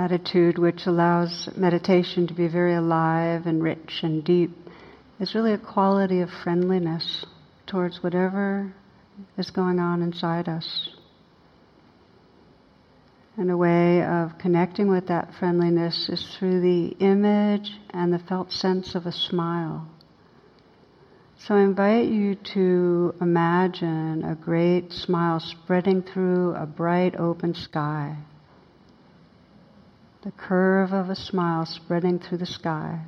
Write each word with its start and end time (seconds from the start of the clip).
attitude 0.00 0.56
which 0.56 0.86
allows 0.86 1.48
meditation 1.56 2.26
to 2.26 2.32
be 2.32 2.48
very 2.48 2.74
alive 2.74 3.42
and 3.44 3.62
rich 3.62 4.00
and 4.02 4.24
deep 4.24 4.50
is 5.18 5.34
really 5.34 5.52
a 5.52 5.58
quality 5.58 6.20
of 6.20 6.30
friendliness 6.42 7.26
towards 7.66 8.02
whatever 8.02 8.72
is 9.36 9.50
going 9.50 9.78
on 9.78 10.00
inside 10.00 10.48
us. 10.48 10.88
And 13.36 13.50
a 13.50 13.56
way 13.56 14.02
of 14.02 14.38
connecting 14.38 14.88
with 14.88 15.06
that 15.08 15.34
friendliness 15.38 16.08
is 16.08 16.36
through 16.38 16.60
the 16.60 16.96
image 16.98 17.70
and 17.90 18.12
the 18.12 18.18
felt 18.18 18.52
sense 18.52 18.94
of 18.94 19.04
a 19.04 19.12
smile. 19.12 19.86
So 21.46 21.54
I 21.56 21.60
invite 21.60 22.08
you 22.08 22.36
to 22.54 23.14
imagine 23.20 24.24
a 24.24 24.34
great 24.34 24.92
smile 24.92 25.40
spreading 25.40 26.02
through 26.02 26.54
a 26.54 26.66
bright 26.66 27.16
open 27.16 27.54
sky 27.54 28.16
the 30.22 30.30
curve 30.32 30.92
of 30.92 31.08
a 31.08 31.16
smile 31.16 31.64
spreading 31.64 32.18
through 32.18 32.38
the 32.38 32.46
sky. 32.46 33.00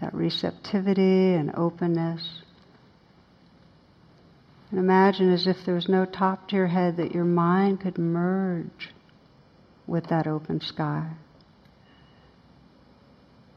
That 0.00 0.14
receptivity 0.14 1.34
and 1.34 1.54
openness. 1.54 2.42
And 4.70 4.78
imagine 4.78 5.30
as 5.32 5.46
if 5.46 5.58
there 5.66 5.74
was 5.74 5.88
no 5.88 6.06
top 6.06 6.48
to 6.48 6.56
your 6.56 6.68
head 6.68 6.96
that 6.96 7.12
your 7.12 7.24
mind 7.24 7.80
could 7.80 7.98
merge 7.98 8.90
with 9.86 10.06
that 10.08 10.26
open 10.26 10.60
sky. 10.60 11.10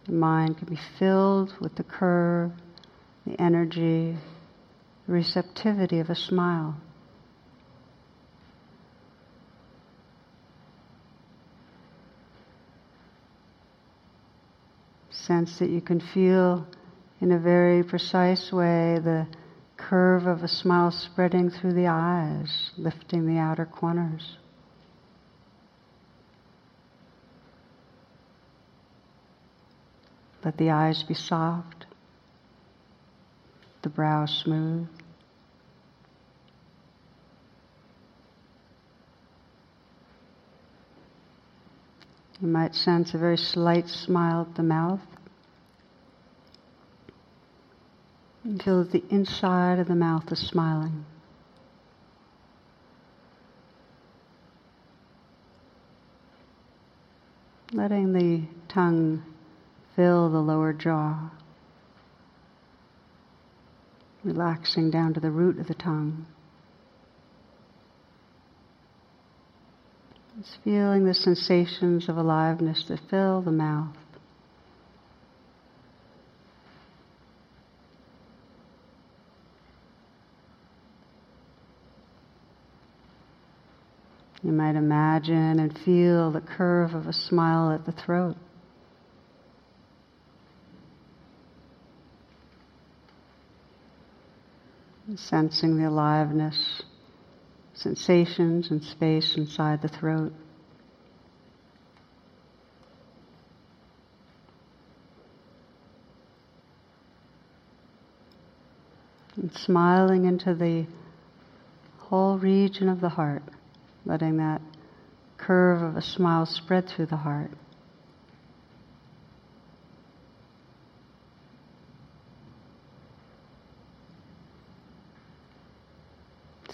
The 0.06 0.11
mind 0.11 0.58
could 0.58 0.69
be 0.69 0.80
filled 1.00 1.53
with 1.61 1.75
the 1.75 1.83
curve, 1.83 2.52
the 3.25 3.39
energy, 3.39 4.17
the 5.08 5.13
receptivity 5.13 6.00
of 6.00 6.09
a 6.09 6.16
smile. 6.16 6.75
Sense 15.14 15.59
that 15.59 15.69
you 15.69 15.81
can 15.81 16.00
feel 16.00 16.67
in 17.22 17.31
a 17.31 17.39
very 17.39 17.83
precise 17.83 18.52
way 18.52 19.00
the 19.03 19.28
curve 19.78 20.25
of 20.25 20.44
a 20.44 20.47
smile 20.47 20.92
spreading 20.92 21.50
through 21.50 21.73
the 21.73 21.88
eyes, 21.88 22.72
lifting 22.78 23.28
the 23.28 23.39
outer 23.39 23.66
corners. 23.66 24.38
Let 30.44 30.58
the 30.58 30.72
eyes 30.72 31.03
be 31.03 31.14
soft, 31.14 31.86
the 33.81 33.89
brow 33.89 34.25
smooth. 34.25 34.88
You 42.42 42.48
might 42.48 42.76
sense 42.76 43.14
a 43.14 43.17
very 43.17 43.38
slight 43.38 43.88
smile 43.88 44.48
at 44.50 44.56
the 44.56 44.64
mouth. 44.64 45.02
Feel 48.63 48.84
that 48.84 48.91
the 48.91 49.03
inside 49.09 49.80
of 49.80 49.88
the 49.88 49.96
mouth 49.96 50.30
is 50.31 50.40
smiling. 50.40 51.06
Letting 57.72 58.13
the 58.13 58.44
tongue 58.68 59.24
fill 59.96 60.30
the 60.30 60.40
lower 60.40 60.74
jaw. 60.74 61.31
Relaxing 64.24 64.91
down 64.91 65.13
to 65.13 65.19
the 65.19 65.31
root 65.31 65.59
of 65.59 65.68
the 65.68 65.74
tongue. 65.74 66.25
Just 70.44 70.58
feeling 70.66 71.06
the 71.06 71.14
sensations 71.14 72.09
of 72.09 72.18
aliveness 72.18 72.84
that 72.90 73.00
fill 73.09 73.42
the 73.42 73.52
mouth. 73.52 73.96
You 84.44 84.52
might 84.52 84.76
imagine 84.76 85.59
and 85.59 85.80
feel 85.86 86.30
the 86.30 86.42
curve 86.42 86.94
of 86.94 87.08
a 87.08 87.14
smile 87.14 87.72
at 87.72 87.86
the 87.86 87.94
throat. 87.94 88.36
Sensing 95.16 95.78
the 95.78 95.88
aliveness, 95.88 96.84
sensations 97.73 98.72
and 98.72 98.84
space 98.84 99.35
inside 99.35 99.81
the 99.81 99.88
throat. 99.88 100.34
And 109.35 109.51
smiling 109.53 110.25
into 110.25 110.53
the 110.53 110.85
whole 111.97 112.38
region 112.38 112.88
of 112.88 113.01
the 113.01 113.09
heart 113.09 113.44
letting 114.06 114.38
that 114.38 114.62
curve 115.38 115.81
of 115.81 115.95
a 115.95 116.01
smile 116.01 116.45
spread 116.45 116.88
through 116.88 117.07
the 117.07 117.17
heart. 117.17 117.51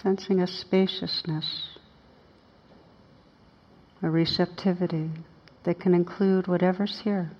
Sensing 0.02 0.40
a 0.40 0.46
spaciousness, 0.46 1.78
a 4.02 4.08
receptivity 4.08 5.10
that 5.64 5.78
can 5.78 5.94
include 5.94 6.46
whatever's 6.46 7.00
here. 7.04 7.30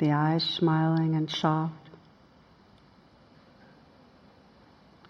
the 0.00 0.10
eyes 0.10 0.42
smiling 0.42 1.14
and 1.14 1.30
soft, 1.30 1.74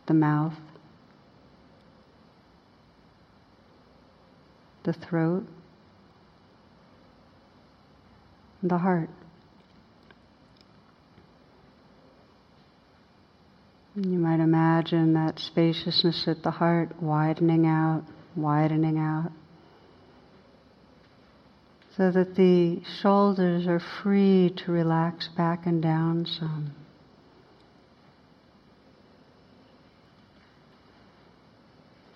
the 0.06 0.15
mouth, 0.15 0.59
the 4.85 4.93
throat, 4.93 5.47
the 8.63 8.79
heart. 8.79 9.11
You 13.97 14.19
might 14.19 14.41
imagine 14.41 15.15
that 15.15 15.39
spaciousness 15.39 16.27
at 16.27 16.43
the 16.43 16.51
heart 16.51 17.03
widening 17.03 17.67
out, 17.67 18.05
widening 18.37 18.99
out 18.99 19.33
so 22.00 22.11
that 22.11 22.35
the 22.35 22.81
shoulders 23.03 23.67
are 23.67 23.83
free 24.03 24.55
to 24.56 24.73
relax 24.73 25.29
back 25.37 25.67
and 25.67 25.83
down 25.83 26.25
some. 26.25 26.73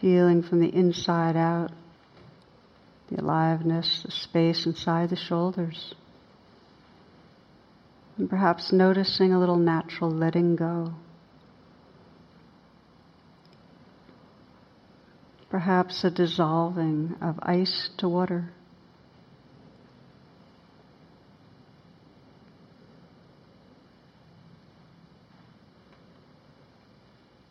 Feeling 0.01 0.43
from 0.43 0.61
the 0.61 0.75
inside 0.75 1.37
out 1.37 1.71
the 3.11 3.21
aliveness, 3.21 4.03
the 4.05 4.11
space 4.11 4.67
inside 4.67 5.11
the 5.11 5.17
shoulders. 5.17 5.95
And 8.17 8.31
perhaps 8.31 8.73
noticing 8.73 9.33
a 9.33 9.39
little 9.39 9.57
natural 9.57 10.11
letting 10.11 10.57
go. 10.57 10.95
Perhaps 15.51 16.05
a 16.05 16.11
dissolving 16.11 17.15
of 17.21 17.39
ice 17.43 17.91
to 17.99 18.09
water. 18.09 18.51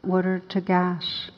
water 0.03 0.43
to 0.49 0.61
gas. 0.61 1.31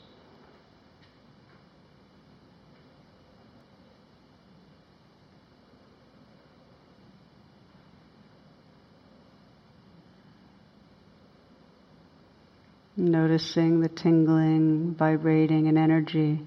Noticing 13.06 13.82
the 13.82 13.88
tingling, 13.88 14.96
vibrating, 14.98 15.68
and 15.68 15.78
energy 15.78 16.44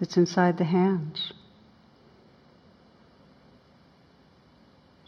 that's 0.00 0.16
inside 0.16 0.58
the 0.58 0.64
hands. 0.64 1.32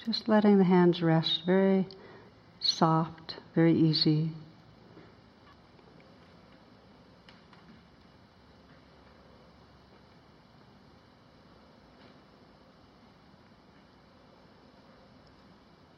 Just 0.07 0.29
letting 0.29 0.59
the 0.59 0.65
hands 0.65 1.03
rest 1.03 1.43
very 1.45 1.89
soft, 2.61 3.39
very 3.57 3.77
easy. 3.77 4.31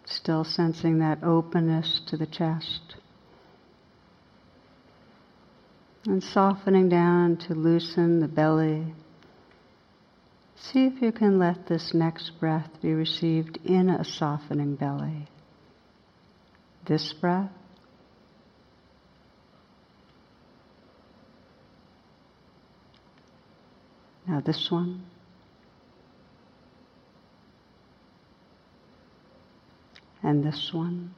Still 0.06 0.42
sensing 0.42 1.00
that 1.00 1.22
openness 1.22 2.00
to 2.06 2.16
the 2.16 2.26
chest. 2.26 2.96
And 6.06 6.22
softening 6.22 6.88
down 6.88 7.36
to 7.48 7.54
loosen 7.54 8.20
the 8.20 8.28
belly. 8.28 8.94
See 10.56 10.86
if 10.86 11.02
you 11.02 11.12
can 11.12 11.38
let 11.38 11.66
this 11.66 11.92
next 11.92 12.40
breath 12.40 12.70
be 12.80 12.92
received 12.94 13.58
in 13.64 13.90
a 13.90 14.04
softening 14.04 14.76
belly. 14.76 15.28
This 16.86 17.12
breath. 17.12 17.50
Now, 24.26 24.40
this 24.40 24.70
one. 24.70 25.04
And 30.22 30.44
this 30.44 30.70
one. 30.72 31.14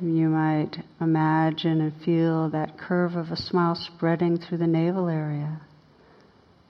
You 0.00 0.28
might 0.28 0.84
imagine 1.00 1.80
and 1.80 2.02
feel 2.04 2.50
that 2.50 2.76
curve 2.76 3.16
of 3.16 3.30
a 3.30 3.36
smile 3.36 3.74
spreading 3.74 4.36
through 4.38 4.58
the 4.58 4.66
navel 4.66 5.08
area, 5.08 5.62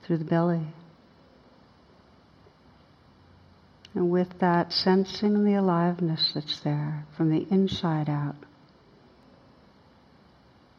through 0.03 0.19
the 0.19 0.25
belly. 0.25 0.67
And 3.93 4.09
with 4.09 4.39
that, 4.39 4.71
sensing 4.71 5.43
the 5.43 5.55
aliveness 5.55 6.31
that's 6.33 6.61
there 6.61 7.05
from 7.17 7.29
the 7.29 7.45
inside 7.51 8.09
out, 8.09 8.35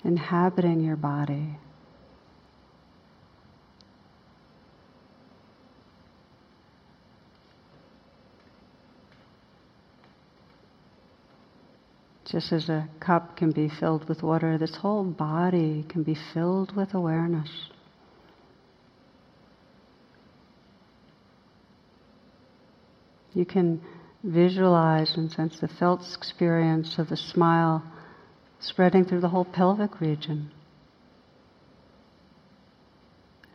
inhabiting 0.03 0.81
your 0.81 0.97
body. 0.97 1.59
Just 12.31 12.53
as 12.53 12.69
a 12.69 12.87
cup 13.01 13.37
can 13.37 13.53
be 13.53 13.71
filled 13.71 14.07
with 14.07 14.23
water, 14.23 14.59
this 14.59 14.77
whole 14.77 15.05
body 15.05 15.85
can 15.89 16.03
be 16.03 16.15
filled 16.35 16.77
with 16.77 16.93
awareness. 16.93 17.49
You 23.33 23.47
can 23.47 23.81
visualize 24.23 25.17
and 25.17 25.31
sense 25.31 25.59
the 25.59 25.69
felt 25.69 26.03
experience 26.17 26.99
of 26.99 27.09
the 27.09 27.17
smile 27.17 27.83
spreading 28.61 29.05
through 29.05 29.21
the 29.21 29.29
whole 29.29 29.45
pelvic 29.45 30.01
region. 30.01 30.51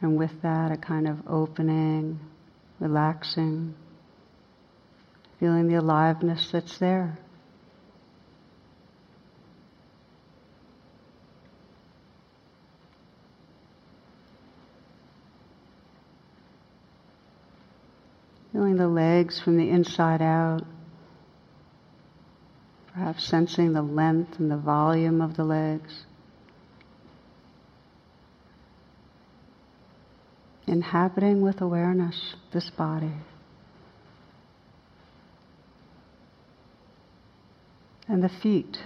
And 0.02 0.18
with 0.18 0.42
that, 0.42 0.72
a 0.72 0.78
kind 0.78 1.08
of 1.08 1.18
opening, 1.28 2.20
relaxing, 2.80 3.76
feeling 5.40 5.68
the 5.68 5.76
aliveness 5.76 6.50
that's 6.52 6.80
there. 6.80 7.20
Feeling 18.54 18.76
the 18.76 18.88
legs 18.88 19.42
from 19.42 19.58
the 19.58 19.68
inside 19.68 20.22
out. 20.22 20.62
Perhaps 22.94 23.26
sensing 23.26 23.74
the 23.74 23.82
length 23.82 24.40
and 24.40 24.52
the 24.52 24.58
volume 24.58 25.22
of 25.22 25.36
the 25.36 25.44
legs. 25.44 26.06
Inhabiting 30.68 31.42
with 31.42 31.62
awareness 31.62 32.36
this 32.54 32.70
body. 32.70 33.16
And 38.08 38.24
the 38.24 38.30
feet, 38.30 38.78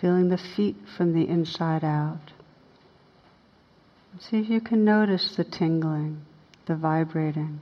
feeling 0.00 0.30
the 0.30 0.40
feet 0.56 0.76
from 0.96 1.12
the 1.12 1.28
inside 1.28 1.84
out. 1.84 2.32
See 4.18 4.40
if 4.40 4.48
you 4.48 4.60
can 4.60 4.84
notice 4.84 5.36
the 5.36 5.44
tingling, 5.44 6.22
the 6.66 6.74
vibrating 6.74 7.60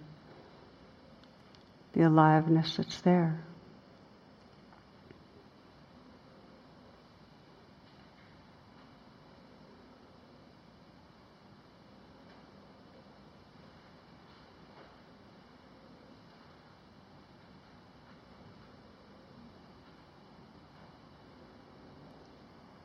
the 1.99 2.07
aliveness 2.07 2.77
that's 2.77 3.01
there. 3.01 3.43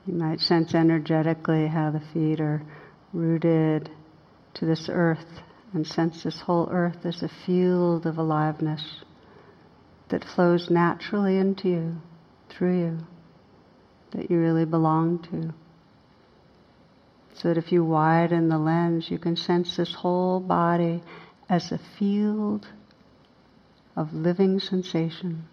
You 0.08 0.16
might 0.16 0.40
sense 0.40 0.74
energetically 0.74 1.68
how 1.68 1.92
the 1.92 2.00
feet 2.14 2.42
are 2.42 2.64
rooted 3.14 3.92
to 4.56 4.66
this 4.66 4.90
earth 4.92 5.20
and 5.74 5.86
sense 5.88 6.24
this 6.24 6.42
whole 6.42 6.70
earth 6.72 7.06
as 7.06 7.24
a 7.24 7.30
field 7.46 8.06
of 8.06 8.18
aliveness 8.18 9.04
that 10.10 10.24
flows 10.24 10.70
naturally 10.70 11.38
into 11.38 11.68
you, 11.68 11.96
through 12.50 12.80
you, 12.80 12.98
that 14.12 14.30
you 14.30 14.38
really 14.38 14.66
belong 14.66 15.20
to. 15.32 15.54
So 17.36 17.48
that 17.50 17.58
if 17.58 17.72
you 17.72 17.84
widen 17.84 18.50
the 18.50 18.60
lens, 18.60 19.10
you 19.10 19.18
can 19.18 19.36
sense 19.36 19.76
this 19.76 19.96
whole 19.96 20.40
body 20.40 21.02
as 21.50 21.72
a 21.72 21.80
field 21.98 22.68
of 23.96 24.14
living 24.14 24.60
sensation, 24.60 25.46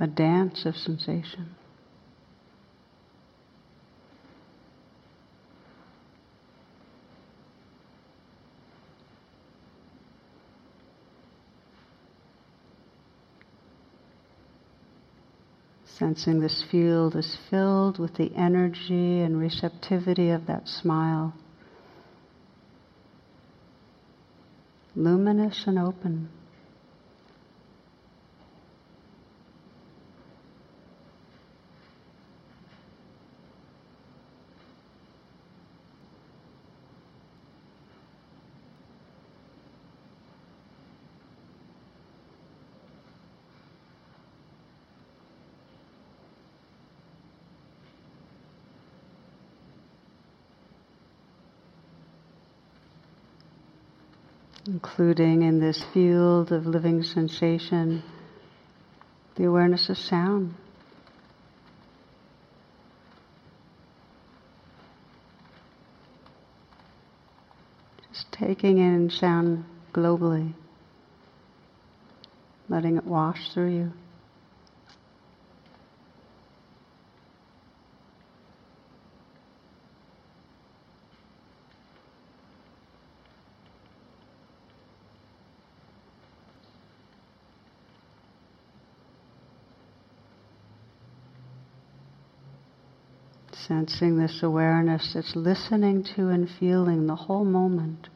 a 0.00 0.08
dance 0.08 0.66
of 0.66 0.76
sensation. 0.76 1.54
Sensing 16.00 16.40
this 16.40 16.64
field 16.70 17.14
is 17.14 17.36
filled 17.50 17.98
with 17.98 18.14
the 18.14 18.34
energy 18.34 19.20
and 19.20 19.38
receptivity 19.38 20.30
of 20.30 20.46
that 20.46 20.66
smile. 20.66 21.34
Luminous 24.96 25.64
and 25.66 25.78
open. 25.78 26.30
Including 54.70 55.42
in 55.42 55.58
this 55.58 55.84
field 55.92 56.52
of 56.52 56.64
living 56.64 57.02
sensation 57.02 58.00
the 59.34 59.44
awareness 59.44 59.88
of 59.88 59.98
sound. 59.98 60.54
Just 68.12 68.30
taking 68.30 68.78
in 68.78 69.10
sound 69.10 69.64
globally, 69.92 70.52
letting 72.68 72.96
it 72.96 73.04
wash 73.04 73.52
through 73.52 73.74
you. 73.74 73.92
Sensing 93.70 94.18
this 94.18 94.42
awareness 94.42 95.12
that's 95.14 95.36
listening 95.36 96.02
to 96.02 96.26
and 96.26 96.50
feeling 96.58 97.06
the 97.06 97.14
whole 97.14 97.44
moment. 97.44 98.08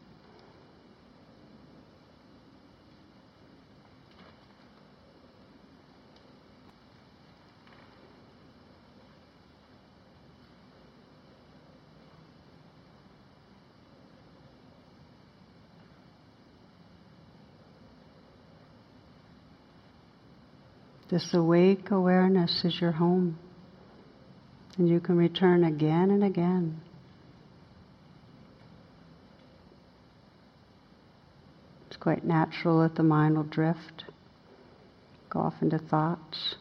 This 21.08 21.32
awake 21.32 21.92
awareness 21.92 22.64
is 22.64 22.80
your 22.80 22.90
home. 22.90 23.38
And 24.76 24.88
you 24.88 25.00
can 25.00 25.16
return 25.16 25.64
again 25.64 26.10
and 26.10 26.24
again. 26.24 26.80
It's 31.86 31.96
quite 31.96 32.24
natural 32.24 32.82
that 32.82 32.96
the 32.96 33.02
mind 33.02 33.36
will 33.36 33.44
drift, 33.44 34.04
go 35.30 35.40
off 35.40 35.54
into 35.62 35.78
thoughts. 35.78 36.56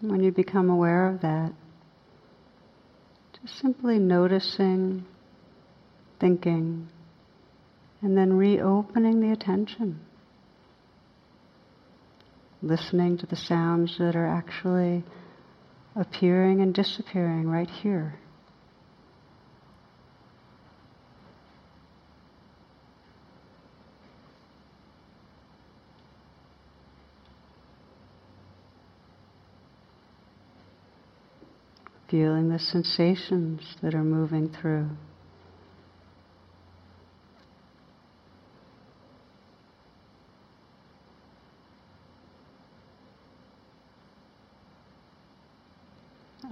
When 0.00 0.22
you 0.22 0.30
become 0.30 0.68
aware 0.68 1.08
of 1.08 1.22
that, 1.22 1.52
just 3.40 3.58
simply 3.58 3.98
noticing, 3.98 5.06
thinking, 6.20 6.88
and 8.02 8.16
then 8.16 8.34
reopening 8.34 9.20
the 9.20 9.32
attention 9.32 10.00
listening 12.64 13.18
to 13.18 13.26
the 13.26 13.36
sounds 13.36 13.98
that 13.98 14.16
are 14.16 14.26
actually 14.26 15.04
appearing 15.96 16.60
and 16.60 16.74
disappearing 16.74 17.48
right 17.48 17.70
here. 17.70 18.18
Feeling 32.10 32.48
the 32.48 32.58
sensations 32.58 33.60
that 33.82 33.94
are 33.94 34.04
moving 34.04 34.48
through. 34.48 34.90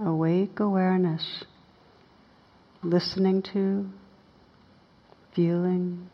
Awake 0.01 0.59
awareness, 0.59 1.43
listening 2.83 3.41
to, 3.53 3.89
feeling, 5.35 6.09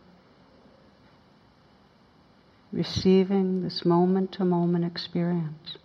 receiving 2.71 3.63
this 3.63 3.83
moment 3.85 4.31
to 4.33 4.45
moment 4.45 4.85
experience. 4.85 5.77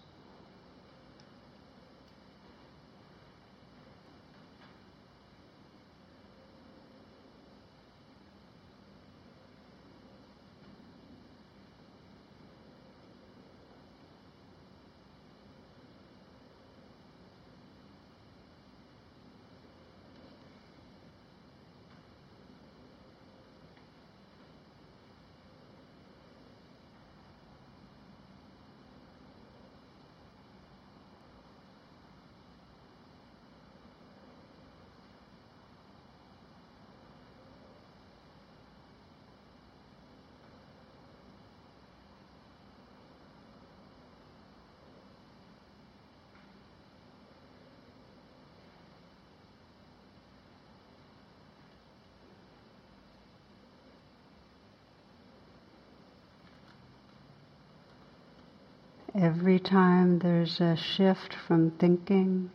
Every 59.25 59.59
time 59.59 60.19
there's 60.19 60.61
a 60.61 60.77
shift 60.77 61.33
from 61.33 61.71
thinking 61.71 62.51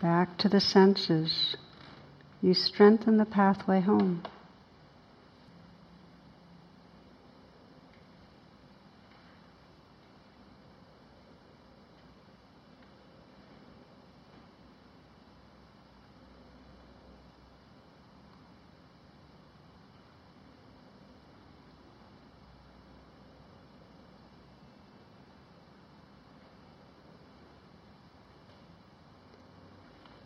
back 0.00 0.38
to 0.38 0.48
the 0.48 0.60
senses, 0.60 1.56
you 2.40 2.54
strengthen 2.54 3.16
the 3.16 3.24
pathway 3.24 3.80
home. 3.80 4.22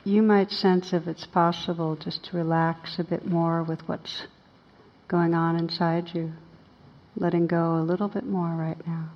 You 0.09 0.23
might 0.23 0.51
sense 0.51 0.93
if 0.93 1.07
it's 1.07 1.27
possible 1.27 1.95
just 1.95 2.25
to 2.25 2.37
relax 2.37 2.99
a 2.99 3.05
bit 3.05 3.27
more 3.27 3.63
with 3.63 3.81
what's 3.87 4.27
going 5.07 5.35
on 5.35 5.57
inside 5.57 6.09
you, 6.15 6.33
letting 7.15 7.47
go 7.47 7.77
a 7.77 7.83
little 7.83 8.09
bit 8.09 8.25
more 8.25 8.49
right 8.49 8.87
now. 8.87 9.11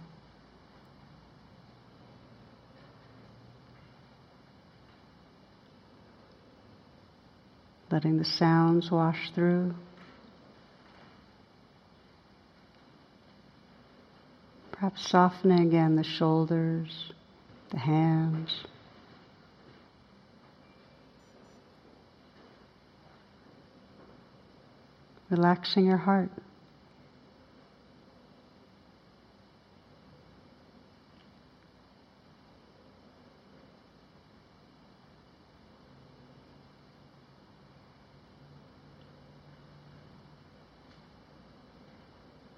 Letting 7.91 8.19
the 8.19 8.25
sounds 8.25 8.91
wash 8.91 9.31
through. 9.35 9.75
Perhaps 14.73 15.11
softening 15.11 15.69
again 15.69 15.97
the 15.97 16.05
shoulders, 16.05 17.13
the 17.71 17.79
hands. 17.79 18.65
Relaxing 25.33 25.87
your 25.87 25.97
heart. 25.97 26.29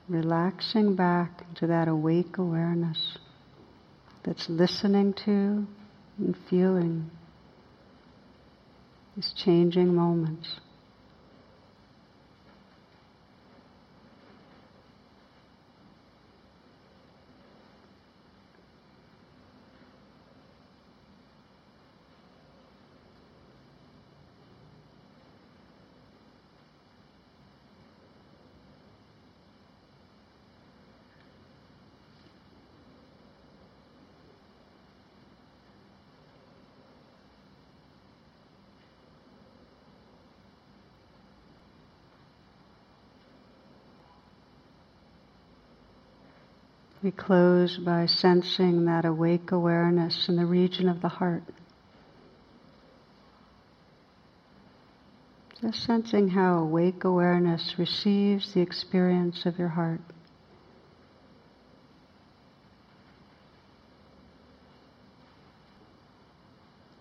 Relaxing 0.08 0.96
back 0.96 1.44
into 1.48 1.68
that 1.68 1.86
awake 1.86 2.38
awareness 2.38 3.18
that's 4.24 4.48
listening 4.48 5.14
to 5.24 5.64
and 6.18 6.36
feeling 6.50 7.10
these 9.14 9.32
changing 9.36 9.94
moments. 9.94 10.60
We 47.04 47.10
close 47.10 47.76
by 47.76 48.06
sensing 48.06 48.86
that 48.86 49.04
awake 49.04 49.52
awareness 49.52 50.26
in 50.26 50.36
the 50.36 50.46
region 50.46 50.88
of 50.88 51.02
the 51.02 51.08
heart. 51.08 51.42
Just 55.60 55.84
sensing 55.84 56.28
how 56.28 56.60
awake 56.60 57.04
awareness 57.04 57.74
receives 57.76 58.54
the 58.54 58.62
experience 58.62 59.44
of 59.44 59.58
your 59.58 59.68
heart. 59.68 60.00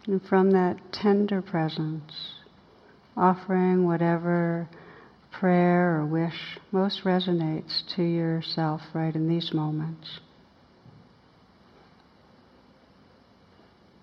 And 0.05 0.21
from 0.21 0.51
that 0.51 0.91
tender 0.91 1.41
presence, 1.41 2.33
offering 3.15 3.85
whatever 3.85 4.67
prayer 5.39 5.99
or 5.99 6.05
wish 6.05 6.57
most 6.71 7.03
resonates 7.03 7.83
to 7.95 8.03
yourself 8.03 8.81
right 8.93 9.15
in 9.15 9.27
these 9.27 9.53
moments. 9.53 10.19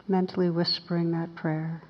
Mentally 0.08 0.50
whispering 0.50 1.12
that 1.12 1.34
prayer. 1.34 1.82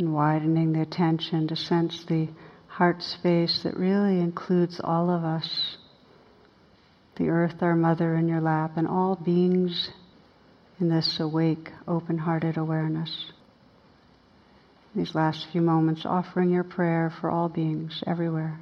And 0.00 0.14
widening 0.14 0.72
the 0.72 0.82
attention 0.82 1.46
to 1.46 1.54
sense 1.54 2.04
the 2.08 2.28
heart 2.66 3.02
space 3.02 3.60
that 3.62 3.76
really 3.76 4.18
includes 4.18 4.80
all 4.82 5.10
of 5.10 5.24
us 5.24 5.76
the 7.16 7.28
earth, 7.28 7.56
our 7.60 7.76
mother, 7.76 8.16
in 8.16 8.26
your 8.28 8.40
lap, 8.40 8.72
and 8.76 8.88
all 8.88 9.14
beings 9.14 9.90
in 10.80 10.88
this 10.88 11.20
awake, 11.20 11.68
open 11.86 12.16
hearted 12.16 12.56
awareness. 12.56 13.30
These 14.96 15.14
last 15.14 15.46
few 15.52 15.60
moments, 15.60 16.06
offering 16.06 16.48
your 16.48 16.64
prayer 16.64 17.12
for 17.20 17.30
all 17.30 17.50
beings 17.50 18.02
everywhere. 18.06 18.58